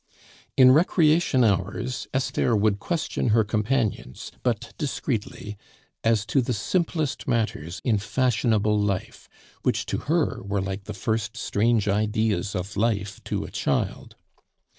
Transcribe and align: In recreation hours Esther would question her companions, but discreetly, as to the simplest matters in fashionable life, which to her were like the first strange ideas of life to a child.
In 0.57 0.71
recreation 0.71 1.43
hours 1.43 2.07
Esther 2.11 2.55
would 2.55 2.79
question 2.79 3.27
her 3.27 3.43
companions, 3.43 4.31
but 4.41 4.73
discreetly, 4.79 5.57
as 6.03 6.25
to 6.25 6.41
the 6.41 6.53
simplest 6.55 7.27
matters 7.27 7.79
in 7.83 7.99
fashionable 7.99 8.79
life, 8.79 9.29
which 9.61 9.85
to 9.85 9.99
her 10.09 10.41
were 10.41 10.59
like 10.59 10.85
the 10.85 10.95
first 10.95 11.37
strange 11.37 11.87
ideas 11.87 12.55
of 12.55 12.75
life 12.75 13.23
to 13.25 13.43
a 13.43 13.51
child. 13.51 14.15